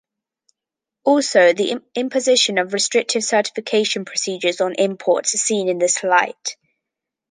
Also, 1.03 1.53
the 1.53 1.79
imposition 1.93 2.57
of 2.57 2.73
restrictive 2.73 3.23
certification 3.23 4.03
procedures 4.03 4.59
on 4.59 4.73
imports 4.73 5.35
are 5.35 5.37
seen 5.37 5.69
in 5.69 5.77
this 5.77 6.01
light. 6.03 6.57